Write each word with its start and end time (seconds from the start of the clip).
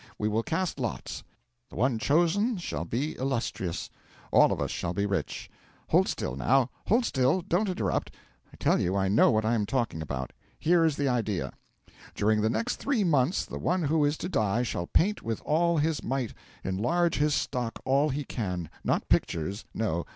We 0.17 0.27
will 0.27 0.41
cast 0.41 0.79
lots. 0.79 1.21
The 1.69 1.75
one 1.75 1.99
chosen 1.99 2.57
shall 2.57 2.85
be 2.85 3.11
illustrious, 3.19 3.91
all 4.31 4.51
of 4.51 4.59
us 4.59 4.71
shall 4.71 4.95
be 4.95 5.05
rich. 5.05 5.47
Hold 5.89 6.07
still, 6.07 6.35
now 6.35 6.71
hold 6.87 7.05
still; 7.05 7.43
don't 7.43 7.69
interrupt 7.69 8.11
I 8.51 8.55
tell 8.57 8.81
you 8.81 8.95
I 8.95 9.09
know 9.09 9.29
what 9.29 9.45
I 9.45 9.53
am 9.53 9.67
talking 9.67 10.01
about. 10.01 10.33
Here 10.57 10.83
is 10.85 10.97
the 10.97 11.07
idea. 11.07 11.53
During 12.15 12.41
the 12.41 12.49
next 12.49 12.77
three 12.77 13.03
months 13.03 13.45
the 13.45 13.59
one 13.59 13.83
who 13.83 14.03
is 14.03 14.17
to 14.17 14.27
die 14.27 14.63
shall 14.63 14.87
paint 14.87 15.21
with 15.21 15.39
all 15.41 15.77
his 15.77 16.03
might, 16.03 16.33
enlarge 16.63 17.19
his 17.19 17.35
stock 17.35 17.79
all 17.85 18.09
he 18.09 18.23
can 18.23 18.71
not 18.83 19.07
pictures, 19.07 19.65
no! 19.71 20.05